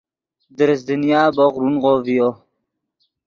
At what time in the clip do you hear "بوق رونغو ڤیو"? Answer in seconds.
1.35-2.29